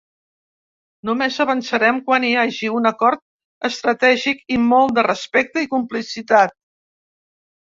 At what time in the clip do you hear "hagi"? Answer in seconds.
2.43-2.71